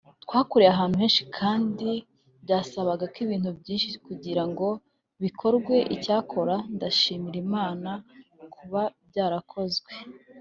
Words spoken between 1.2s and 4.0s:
kandi byasabaga ibintu byinshi